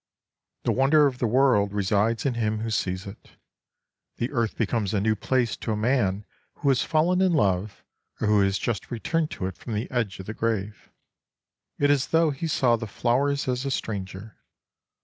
[0.63, 3.33] The wonder of the world resides in him who sees it.
[4.17, 7.83] The earth becomes a new place to a man who has fallen in love
[8.19, 10.89] or who has just returned to it from the edge of the grave.
[11.77, 14.37] It is as though he saw the flowers as a stranger.